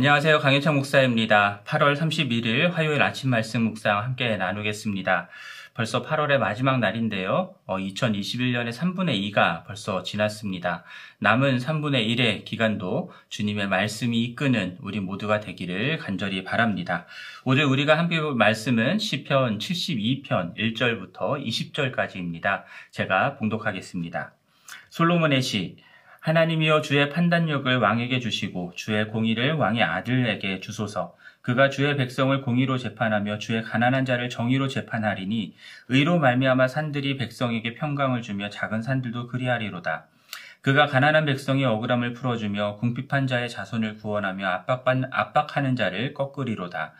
[0.00, 0.38] 안녕하세요.
[0.38, 1.60] 강현창 목사입니다.
[1.66, 5.28] 8월 31일 화요일 아침 말씀 묵상 함께 나누겠습니다.
[5.74, 7.54] 벌써 8월의 마지막 날인데요.
[7.66, 10.84] 어, 2021년의 3분의 2가 벌써 지났습니다.
[11.18, 17.04] 남은 3분의 1의 기간도 주님의 말씀이 이끄는 우리 모두가 되기를 간절히 바랍니다.
[17.44, 22.62] 오늘 우리가 함께 볼 말씀은 시편 72편 1절부터 20절까지입니다.
[22.90, 24.32] 제가 봉독하겠습니다.
[24.88, 25.76] 솔로몬의 시
[26.20, 31.16] 하나님이여 주의 판단력을 왕에게 주시고 주의 공의를 왕의 아들에게 주소서.
[31.40, 35.54] 그가 주의 백성을 공의로 재판하며 주의 가난한 자를 정의로 재판하리니
[35.88, 40.08] 의로 말미암아 산들이 백성에게 평강을 주며 작은 산들도 그리하리로다.
[40.60, 46.92] 그가 가난한 백성의 억울함을 풀어주며 궁핍한 자의 자손을 구원하며 압박반, 압박하는 자를 꺾으리로다.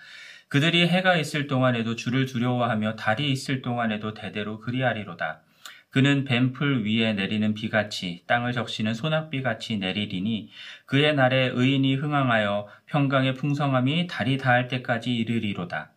[0.48, 5.42] 그들이 해가 있을 동안에도 주를 두려워하며 달이 있을 동안에도 대대로 그리하리로다.
[5.90, 10.50] 그는 뱀풀 위에 내리는 비같이 땅을 적시는 소낙비같이 내리리니
[10.86, 15.90] 그의 날에 의인이 흥황하여 평강의 풍성함이 달이 닿을 때까지 이르리로다.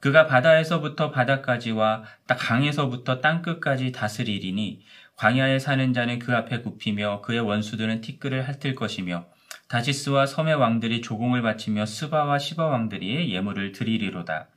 [0.00, 4.80] 그가 바다에서부터 바다까지와 강에서부터 땅끝까지 다스리리니
[5.16, 9.26] 광야에 사는 자는 그 앞에 굽히며 그의 원수들은 티끌을 핥을 것이며
[9.68, 14.48] 다시스와 섬의 왕들이 조공을 바치며 스바와 시바 왕들이 예물을 드리리로다.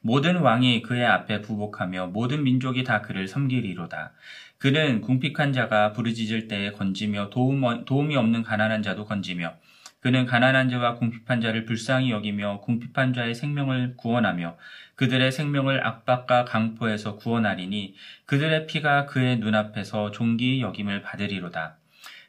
[0.00, 4.12] 모든 왕이 그의 앞에 부복하며 모든 민족이 다 그를 섬기리로다.
[4.58, 9.54] 그는 궁핍한 자가 부르짖을 때에 건지며 도움, 도움이 없는 가난한 자도 건지며
[10.00, 14.56] 그는 가난한 자와 궁핍한 자를 불쌍히 여기며 궁핍한 자의 생명을 구원하며
[14.94, 21.76] 그들의 생명을 악박과 강포에서 구원하리니 그들의 피가 그의 눈앞에서 종기 여김을 받으리로다.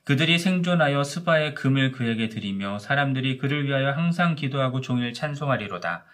[0.03, 6.05] 그들이 생존하여 스바의 금을 그에게 드리며 사람들이 그를 위하여 항상 기도하고 종일 찬송하리로다.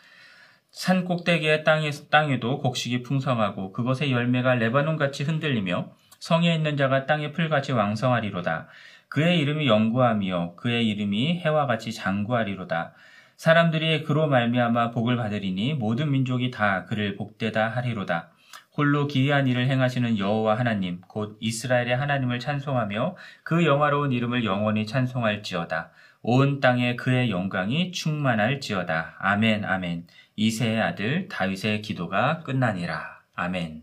[0.71, 7.71] 산 꼭대기의 땅에, 땅에도 곡식이 풍성하고 그것의 열매가 레바논같이 흔들리며 성에 있는 자가 땅의 풀같이
[7.71, 8.67] 왕성하리로다.
[9.09, 12.93] 그의 이름이 영구하며 그의 이름이 해와 같이 장구하리로다.
[13.37, 18.31] 사람들이 그로 말미암아 복을 받으리니 모든 민족이 다 그를 복되다 하리로다.
[18.75, 25.91] 홀로 기이한 일을 행하시는 여호와 하나님 곧 이스라엘의 하나님을 찬송하며 그 영화로운 이름을 영원히 찬송할지어다.
[26.21, 29.15] 온 땅에 그의 영광이 충만할지어다.
[29.19, 30.05] 아멘 아멘.
[30.37, 33.21] 이세의 아들 다윗의 기도가 끝나니라.
[33.35, 33.81] 아멘.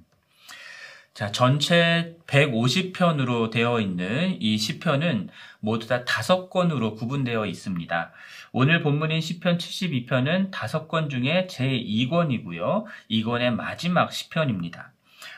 [1.13, 8.13] 자, 전체 150편으로 되어 있는 이 시편은 모두 다 다섯 권으로 구분되어 있습니다.
[8.53, 12.85] 오늘 본문인 시편 72편은 다섯 권 중에 제2권이고요.
[13.09, 14.93] 이권의 마지막 시편입니다.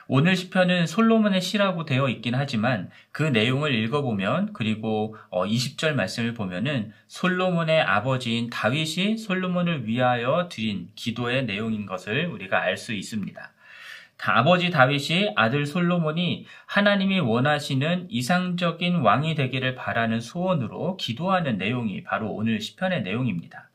[0.08, 6.92] 오늘 시편은 솔로몬의 시라고 되어 있긴 하지만 그 내용을 읽어보면 그리고 20절 어, 말씀을 보면은
[7.08, 13.52] 솔로몬의 아버지인 다윗이 솔로몬을 위하여 드린 기도의 내용인 것을 우리가 알 수 있습니다.
[14.24, 22.60] 아버지 다윗이 아들 솔로몬이 하나님이 원하시는 이상적인 왕이 되기를 바라는 소원으로 기도하는 내용이 바로 오늘
[22.60, 23.68] 시편의 내용입니다.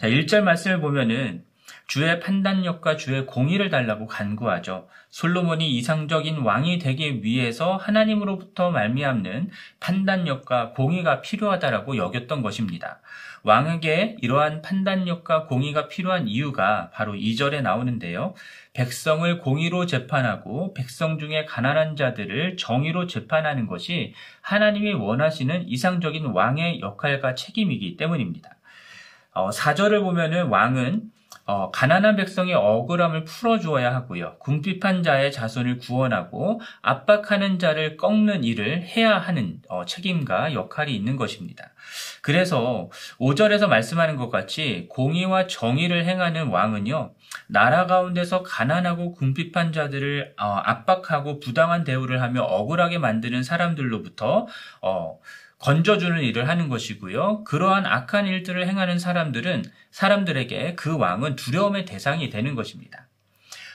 [0.00, 1.44] 자, 1절 말씀을 보면은
[1.86, 4.88] 주의 판단력과 주의 공의를 달라고 간구하죠.
[5.12, 12.98] 솔로몬이 이상적인 왕이 되기 위해서 하나님으로부터 말미암는 판단력과 공의가 필요하다라고 여겼던 것입니다.
[13.42, 18.32] 왕에게 이러한 판단력과 공의가 필요한 이유가 바로 2절에 나오는데요.
[18.72, 27.34] 백성을 공의로 재판하고 백성 중에 가난한 자들을 정의로 재판하는 것이 하나님이 원하시는 이상적인 왕의 역할과
[27.34, 28.56] 책임이기 때문입니다.
[29.34, 31.11] 어, 4절을 보면은 왕은
[31.44, 34.36] 어, 가난한 백성의 억울함을 풀어주어야 하고요.
[34.38, 41.72] 궁핍한 자의 자손을 구원하고 압박하는 자를 꺾는 일을 해야 하는 어, 책임과 역할이 있는 것입니다.
[42.20, 47.12] 그래서 5절에서 말씀하는 것 같이 공의와 정의를 행하는 왕은요,
[47.48, 54.46] 나라 가운데서 가난하고 궁핍한 자들을 어, 압박하고 부당한 대우를 하며 억울하게 만드는 사람들로부터
[54.80, 55.18] 어,
[55.62, 57.44] 건져주는 일을 하는 것이고요.
[57.44, 59.62] 그러한 악한 일들을 행하는 사람들은
[59.92, 63.06] 사람들에게 그 왕은 두려움의 대상이 되는 것입니다.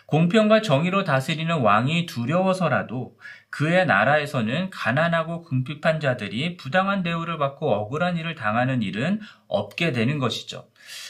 [0.07, 3.17] 공평과 정의로 다스리는 왕이 두려워서라도
[3.49, 10.67] 그의 나라에서는 가난하고 궁핍한 자들이 부당한 대우를 받고 억울한 일을 당하는 일은 없게 되는 것이죠.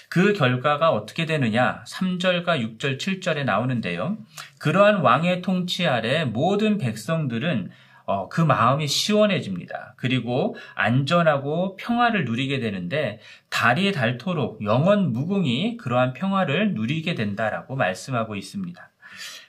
[0.09, 1.83] 그 결과가 어떻게 되느냐?
[1.87, 4.17] 3절과 6절, 7절에 나오는데요.
[4.59, 7.71] 그러한 왕의 통치 아래 모든 백성들은
[8.07, 9.93] 어, 그 마음이 시원해집니다.
[9.97, 13.19] 그리고 안전하고 평화를 누리게 되는데
[13.49, 18.89] 달이 닳도록 영원 무궁이 그러한 평화를 누리게 된다라고 말씀하고 있습니다.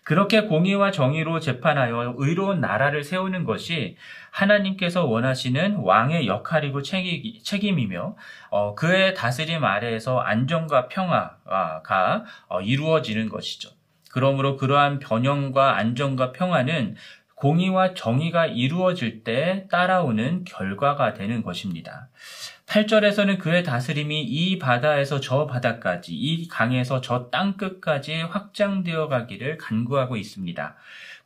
[0.03, 3.97] 그렇게 공의와 정의로 재판하여 의로운 나라를 세우는 것이
[4.33, 8.17] 하나님께서 원하시는 왕의 역할이고 책임이며
[8.51, 13.79] 어, 그의 다스림 아래에서 안정과 평화가 어, 이루어지는 것이죠.
[14.11, 16.97] 그러므로 그러한 변형과 안정과 평화는
[17.41, 22.09] 공의와 정의가 이루어질 때 따라오는 결과가 되는 것입니다.
[22.67, 30.77] 8절에서는 그의 다스림이 이 바다에서 저 바다까지, 이 강에서 저 땅끝까지 확장되어 가기를 간구하고 있습니다.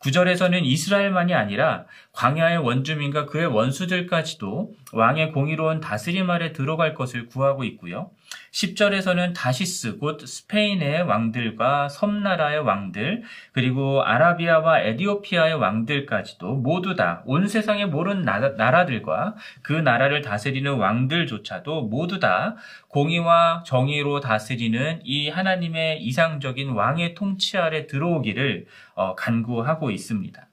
[0.01, 8.11] 9절에서는 이스라엘만이 아니라 광야의 원주민과 그의 원수들까지도 왕의 공의로운 다스림 아래 들어갈 것을 구하고 있고요.
[8.53, 17.87] 10절에서는 다시스 곧 스페인의 왕들과 섬나라의 왕들 그리고 아라비아와 에디오피아의 왕들까지도 모두 다 온 세상의
[17.87, 22.57] 모든 나라, 들과 그 나라를 다스리는 왕들조차도 모두 다
[22.89, 30.47] 공의와 정의로 다스리는 이 하나님의 이상적인 왕의 통치 아래 들어오기를 어, 간구하고 있습니다.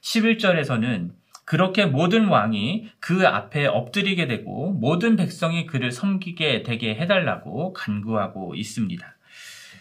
[0.00, 1.10] 11절에서는
[1.52, 9.06] 그렇게 모든 왕이 그 앞에 엎드리게 되고 모든 백성이 그를 섬기게 되게 해달라고 간구하고 있습니다.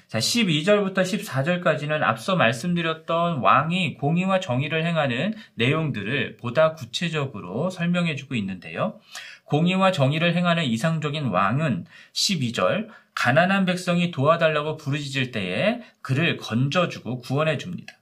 [0.09, 8.99] 자, 12절부터 14절까지는 앞서 말씀드렸던 왕이 공의와 정의를 행하는 내용들을 보다 구체적으로 설명해 주고 있는데요.
[9.45, 17.93] 공의와 정의를 행하는 이상적인 왕은 12절, 가난한 백성이 도와달라고 부르짖을 때에 그를 건져주고 구원해 줍니다.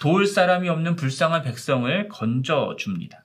[0.00, 3.22] 도울 사람이 없는 불쌍한 백성을 건져 줍니다.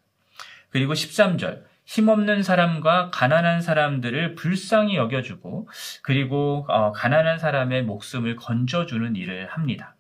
[0.70, 5.70] 그리고 13절, 힘없는 사람과 가난한 사람들을 불쌍히 여겨주고,
[6.04, 9.96] 그리고 어, 가난한 사람의 목숨을 건져주는 일을 합니다.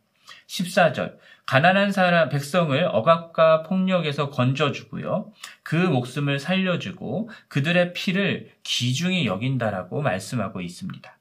[0.48, 5.32] 14절, 가난한 사람, 백성을 억압과 폭력에서 건져주고요.
[5.64, 11.18] 그 목숨을 살려주고 그들의 피를 귀중히 여긴다라고 말씀하고 있습니다.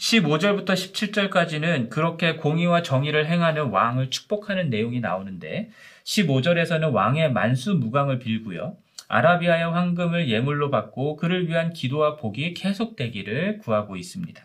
[0.00, 5.70] 15절부터 17절까지는 그렇게 공의와 정의를 행하는 왕을 축복하는 내용이 나오는데
[6.04, 8.76] 15절에서는 왕의 만수 무강을 빌고요.
[9.08, 14.42] 아라비아의 황금을 예물로 받고 그를 위한 기도와 복이 계속되기를 구하고 있습니다.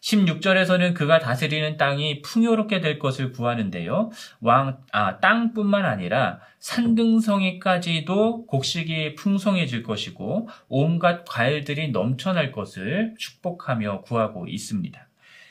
[0.00, 4.10] 16절에서는 그가 다스리는 땅이 풍요롭게 될 것을 구하는데요.
[4.40, 15.06] 왕, 아, 땅뿐만 아니라 산등성이까지도 곡식이 풍성해질 것이고 온갖 과일들이 넘쳐날 것을 축복하며 구하고 있습니다.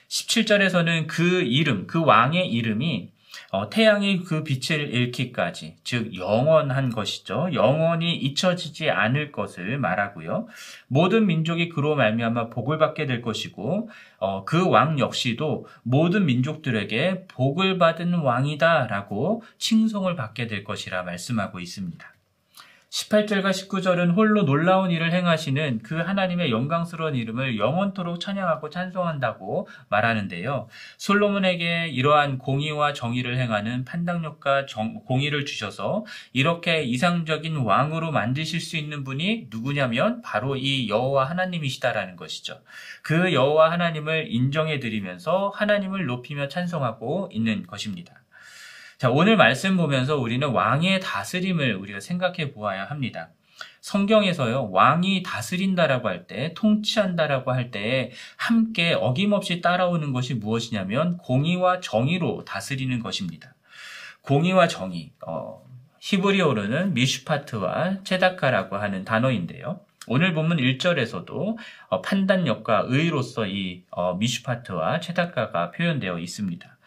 [0.08, 3.15] 17절에서는 그 이름, 그 왕의 이름이
[3.56, 7.48] 어, 태양이 그 빛을 잃기까지, 즉 영원한 것이죠.
[7.54, 10.48] 영원히 잊혀지지 않을 것을 말하고요.
[10.88, 17.78] 모든 민족이 그로 말미암아 복을 받게 될 것이고 어, 그 왕 역시도 모든 민족들에게 복을
[17.78, 22.15] 받은 왕이다라고 칭송을 받게 될 것이라 말씀하고 있습니다.
[22.96, 30.70] 18절과 19절은 홀로 놀라운 일을 행하시는 그 하나님의 영광스러운 이름을 영원토록 찬양하고 찬송한다고 말하는데요.
[30.98, 39.04] 솔로몬에게 이러한 공의와 정의를 행하는 판단력과 정, 공의를 주셔서 이렇게 이상적인 왕으로 만드실 수 있는
[39.04, 42.62] 분이 누구냐면 바로 이 여호와 하나님이시다라는 것이죠.
[43.02, 48.25] 그 여호와 하나님을 인정해 드리면서 하나님을 높이며 찬송하고 있는 것입니다.
[48.98, 53.30] 자, 오늘 말씀 보면서 우리는 왕의 다스림을 우리가 생각해 보아야 합니다.
[53.82, 62.46] 성경에서요, 왕이 다스린다라고 할 때, 통치한다라고 할 때, 함께 어김없이 따라오는 것이 무엇이냐면, 공의와 정의로
[62.46, 63.54] 다스리는 것입니다.
[64.22, 65.62] 공의와 정의, 어,
[66.00, 69.82] 히브리어로는 미슈파트와 체다카라고 하는 단어인데요.
[70.08, 71.58] 오늘 본문 1절에서도
[71.90, 76.78] 어, 판단력과 의로서 이 어, 미슈파트와 체다카가 표현되어 있습니다.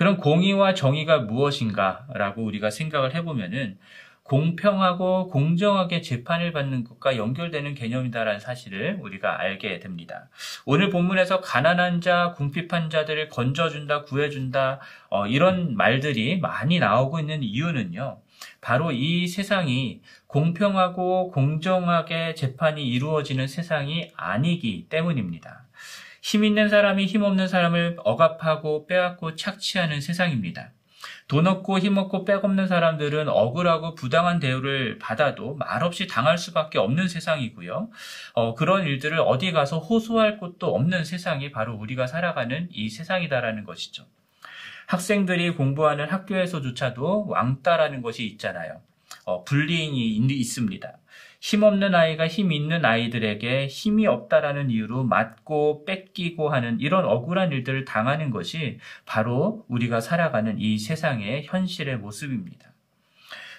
[0.00, 3.76] 그럼 공의와 정의가 무엇인가라고 우리가 생각을 해보면은
[4.22, 10.30] 공평하고 공정하게 재판을 받는 것과 연결되는 개념이다라는 사실을 우리가 알게 됩니다.
[10.64, 14.80] 오늘 본문에서 가난한 자, 궁핍한 자들을 건져준다, 구해준다,
[15.10, 18.22] 어, 이런 말들이 많이 나오고 있는 이유는요.
[18.62, 25.66] 바로 이 세상이 공평하고 공정하게 재판이 이루어지는 세상이 아니기 때문입니다.
[26.20, 30.72] 힘 있는 사람이 힘 없는 사람을 억압하고 빼앗고 착취하는 세상입니다.
[31.28, 37.08] 돈 없고 힘 없고 빽 없는 사람들은 억울하고 부당한 대우를 받아도 말없이 당할 수밖에 없는
[37.08, 37.90] 세상이고요.
[38.34, 44.06] 어, 그런 일들을 어디 가서 호소할 곳도 없는 세상이 바로 우리가 살아가는 이 세상이다라는 것이죠.
[44.88, 48.80] 학생들이 공부하는 학교에서조차도 왕따라는 것이 있잖아요.
[49.24, 50.99] 어, 불리인이 있습니다.
[51.40, 58.30] 힘없는 아이가 힘 있는 아이들에게 힘이 없다라는 이유로 맞고 뺏기고 하는 이런 억울한 일들을 당하는
[58.30, 62.70] 것이 바로 우리가 살아가는 이 세상의 현실의 모습입니다.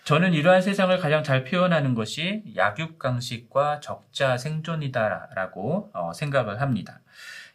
[0.04, 7.02] 저는 이러한 세상을 가장 잘 표현하는 것이 약육강식과 적자 생존이다라고 어, 생각을 합니다.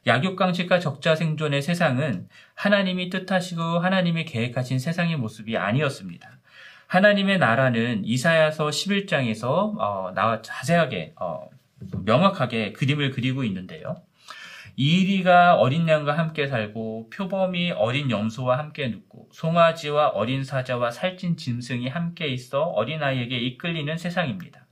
[0.06, 6.38] 약육강식과 적자 생존의 세상은 하나님이 뜻하시고 하나님이 계획하신 세상의 모습이 아니었습니다.
[6.86, 11.48] 하나님의 나라는 이사야서 11장에서 어, 나와 자세하게 어,
[12.04, 14.02] 명확하게 그림을 그리고 있는데요.
[14.76, 21.88] 이리가 어린 양과 함께 살고 표범이 어린 염소와 함께 눕고 송아지와 어린 사자와 살찐 짐승이
[21.88, 24.65] 함께 있어 어린아이에게 이끌리는 세상입니다.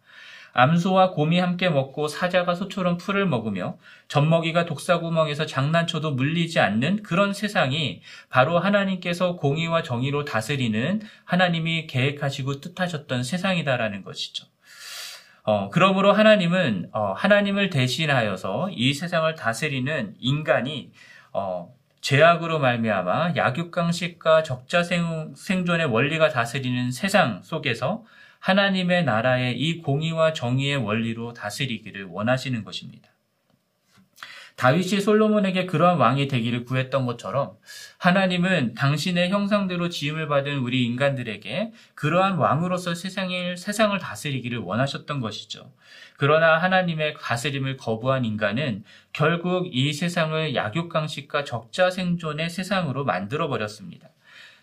[0.54, 8.02] 암소와 곰이 함께 먹고 사자가 소처럼 풀을 먹으며 젖먹이가 독사구멍에서 장난쳐도 물리지 않는 그런 세상이
[8.30, 14.46] 바로 하나님께서 공의와 정의로 다스리는 하나님이 계획하시고 뜻하셨던 세상이다라는 것이죠.
[15.42, 20.92] 어, 그러므로 하나님은 어, 하나님을 대신하여서 이 세상을 다스리는 인간이
[21.32, 28.04] 어, 죄악으로 말미암아 약육강식과 적자 생존의 원리가 다스리는 세상 속에서
[28.45, 33.09] 하나님의 나라의 이 공의와 정의의 원리로 다스리기를 원하시는 것입니다.
[34.57, 37.57] 다윗이 솔로몬에게 그러한 왕이 되기를 구했던 것처럼
[37.97, 45.73] 하나님은 당신의 형상대로 지음을 받은 우리 인간들에게 그러한 왕으로서 세상을, 세상을 다스리기를 원하셨던 것이죠.
[46.19, 48.85] 그러나 하나님의 다스림을 거부한 인간은
[49.15, 54.11] 결국 이 세상을 약육강식과 적자 생존의 세상으로 만들어 버렸습니다.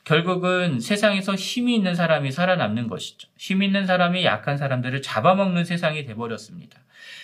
[0.03, 3.27] 결국은 세상에서 힘이 있는 사람이 살아남는 것이죠.
[3.37, 6.79] 힘 있는 사람이 약한 사람들을 잡아먹는 세상이 돼버렸습니다.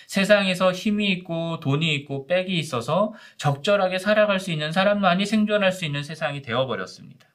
[0.06, 6.02] 세상에서 힘이 있고 돈이 있고 빽이 있어서 적절하게 살아갈 수 있는 사람만이 생존할 수 있는
[6.02, 7.26] 세상이 되어버렸습니다.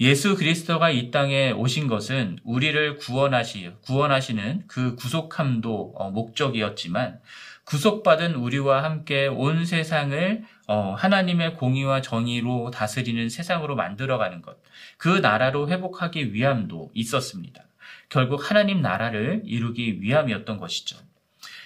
[0.00, 7.20] 예수 그리스도가 이 땅에 오신 것은 우리를 구원하시, 구원하시는 그 구속함도 어, 목적이었지만
[7.64, 14.56] 구속받은 우리와 함께 온 세상을 어, 하나님의 공의와 정의로 다스리는 세상으로 만들어가는 것,
[14.96, 17.62] 그 나라로 회복하기 위함도 있었습니다.
[18.08, 20.96] 결국 하나님 나라를 이루기 위함이었던 것이죠.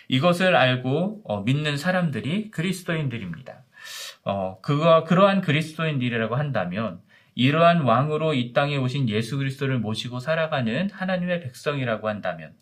[0.08, 3.62] 이것을 알고 어, 믿는 사람들이 그리스도인들입니다.
[4.24, 7.00] 어, 그거, 그러한 그리스도인들이라고 한다면
[7.36, 12.54] 이러한 왕으로 이 땅에 오신 예수 그리스도를 모시고 살아가는 하나님의 백성이라고 한다면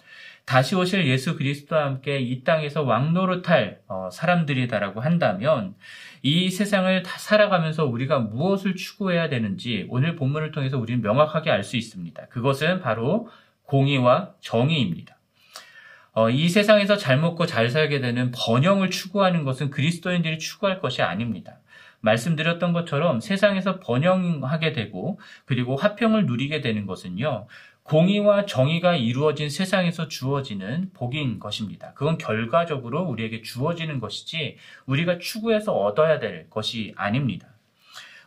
[0.46, 5.74] 다시 오실 예수 그리스도와 함께 이 땅에서 왕노릇할 어, 사람들이다라고 한다면
[6.22, 11.76] 이 세상을 다 살아가면서 우리가 무엇을 추구해야 되는지 오늘 본문을 통해서 우리는 명확하게 알 수
[11.76, 12.26] 있습니다.
[12.28, 13.28] 그것은 바로
[13.64, 15.16] 공의와 정의입니다.
[16.12, 21.58] 어, 이 세상에서 잘 먹고 잘 살게 되는 번영을 추구하는 것은 그리스도인들이 추구할 것이 아닙니다.
[22.00, 27.46] 말씀드렸던 것처럼 세상에서 번영하게 되고 그리고 화평을 누리게 되는 것은요.
[27.84, 31.92] 공의와 정의가 이루어진 세상에서 주어지는 복인 것입니다.
[31.92, 37.48] 그건 결과적으로 우리에게 주어지는 것이지 우리가 추구해서 얻어야 될 것이 아닙니다.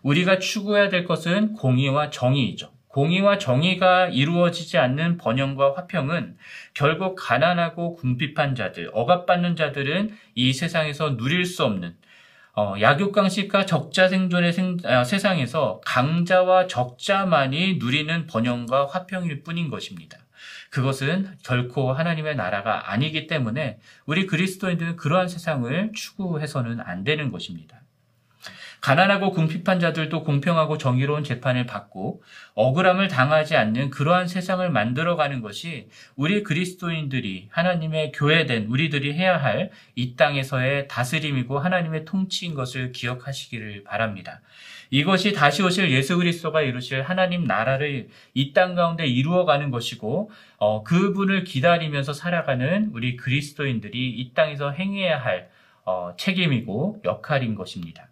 [0.03, 2.71] 우리가 추구해야 될 것은 공의와 정의이죠.
[2.89, 6.37] 공의와 정의가 이루어지지 않는 번영과 화평은
[6.75, 11.95] 결국 가난하고 궁핍한 자들, 억압받는 자들은 이 세상에서 누릴 수 없는
[12.57, 20.17] 어, 약육강식과 적자 생존의 생, 아, 세상에서 강자와 적자만이 누리는 번영과 화평일 뿐인 것입니다.
[20.71, 27.83] 그것은 결코 하나님의 나라가 아니기 때문에 우리 그리스도인들은 그러한 세상을 추구해서는 안 되는 것입니다.
[28.81, 36.43] 가난하고 궁핍한 자들도 공평하고 정의로운 재판을 받고 억울함을 당하지 않는 그러한 세상을 만들어가는 것이 우리
[36.43, 44.41] 그리스도인들이 하나님의 교회된 우리들이 해야 할 이 땅에서의 다스림이고 하나님의 통치인 것을 기억하시기를 바랍니다.
[44.89, 51.43] 이것이 다시 오실 예수 그리스도가 이루실 하나님 나라를 이 땅 가운데 이루어가는 것이고 어, 그분을
[51.43, 55.49] 기다리면서 살아가는 우리 그리스도인들이 이 땅에서 행해야 할
[55.85, 58.06] 어, 책임이고 역할인 것입니다.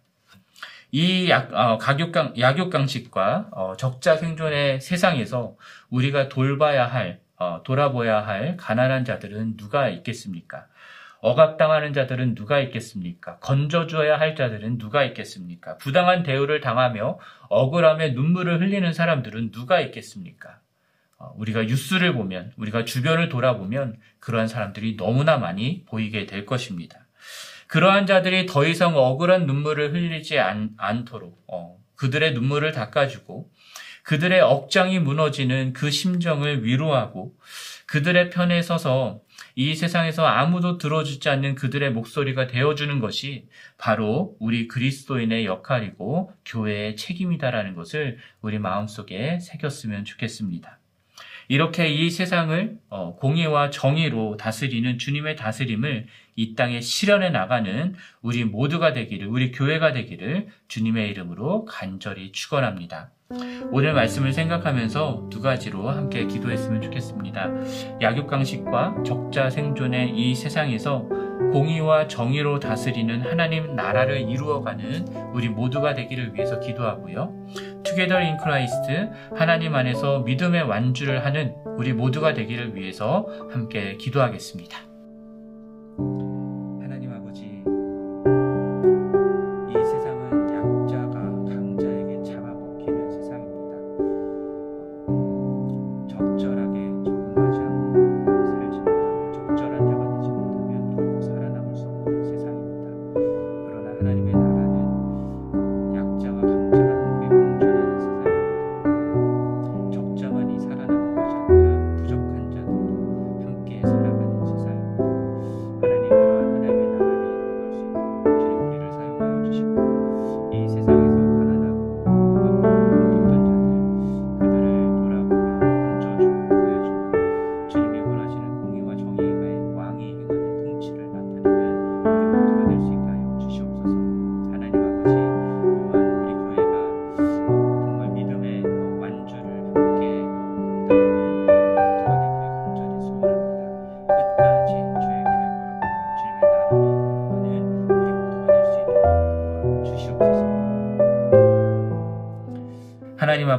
[0.92, 5.56] 이 약, 어, 가격강, 약육강식과 어, 적자 생존의 세상에서
[5.90, 10.66] 우리가 돌봐야 할, 어, 돌아보야 할 가난한 자들은 누가 있겠습니까?
[11.20, 13.38] 억압당하는 자들은 누가 있겠습니까?
[13.38, 15.76] 건져줘야 할 자들은 누가 있겠습니까?
[15.78, 20.60] 부당한 대우를 당하며 억울함에 눈물을 흘리는 사람들은 누가 있겠습니까?
[21.18, 27.05] 어, 우리가 뉴스를 보면, 우리가 주변을 돌아보면 그러한 사람들이 너무나 많이 보이게 될 것입니다.
[27.66, 33.50] 그러한 자들이 더 이상 억울한 눈물을 흘리지 않, 도록 어, 그들의 눈물을 닦아주고
[34.02, 37.34] 그들의 억장이 무너지는 그 심정을 위로하고
[37.86, 39.20] 그들의 편에 서서
[39.56, 47.74] 이 세상에서 아무도 들어주지 않는 그들의 목소리가 되어주는 것이 바로 우리 그리스도인의 역할이고 교회의 책임이다라는
[47.74, 50.78] 것을 우리 마음속에 새겼으면 좋겠습니다.
[51.48, 56.06] 이렇게 이 세상을 어, 공의와 정의로 다스리는 주님의 다스림을
[56.36, 63.10] 이 땅에 실현해 나가는 우리 모두가 되기를, 우리 교회가 되기를 주님의 이름으로 간절히 축원합니다.
[63.72, 67.50] 오늘 말씀을 생각하면서 두 가지로 함께 기도했으면 좋겠습니다.
[68.00, 71.08] 약육강식과 적자 생존의 이 세상에서
[71.52, 77.32] 공의와 정의로 다스리는 하나님 나라를 이루어가는 우리 모두가 되기를 위해서 기도하고요.
[77.82, 84.85] Together in Christ 하나님 안에서 믿음의 완주를 하는 우리 모두가 되기를 위해서 함께 기도하겠습니다.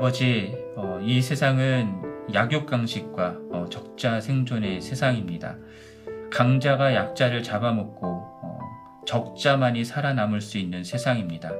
[0.07, 2.01] 아버지, 어, 이 세상은
[2.33, 5.57] 약육강식과 어, 적자 생존의 세상입니다.
[6.31, 8.59] 강자가 약자를 잡아먹고 어,
[9.05, 11.51] 적자만이 살아남을 수 있는 세상입니다.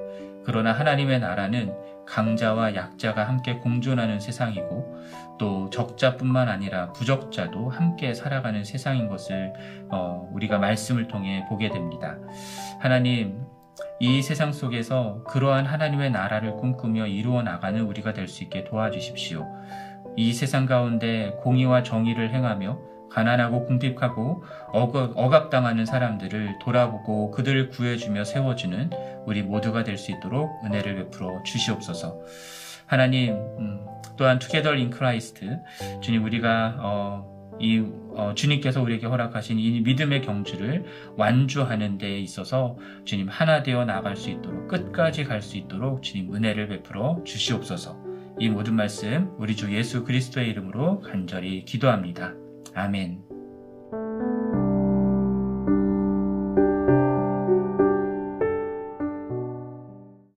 [0.46, 1.75] 그러나 하나님의 나라는
[2.06, 4.96] 강자와 약자가 함께 공존하는 세상이고
[5.38, 9.51] 또 적자뿐만 아니라 부적자도 함께 살아가는 세상인 것을
[9.89, 12.18] 어, 우리가 말씀을 통해 보게 됩니다.
[12.80, 13.42] 하나님,
[14.00, 19.46] 이 세상 속에서 그러한 하나님의 나라를 꿈꾸며 이루어 나가는 우리가 될 수 있게 도와주십시오.
[20.16, 28.89] 이 세상 가운데 공의와 정의를 행하며 가난하고 궁핍하고 억압당하는 사람들을 돌아보고 그들을 구해주며 세워주는
[29.25, 32.20] 우리 모두가 될 수 있도록 은혜를 베풀어 주시옵소서.
[32.86, 33.86] 하나님, 음,
[34.18, 35.60] 또한 Together in Christ
[36.01, 37.84] 주님 우리가 어, 이
[38.16, 40.86] 어, 주님께서 우리에게 허락하신 이 믿음의 경주를
[41.16, 46.68] 완주하는 데 있어서 주님 하나 되어 나갈 수 있도록 끝까지 갈 수 있도록 주님 은혜를
[46.68, 47.98] 베풀어 주시옵소서.
[48.40, 52.34] 이 모든 말씀 우리 주 예수 그리스도의 이름으로 간절히 기도합니다.
[52.74, 53.26] 아멘.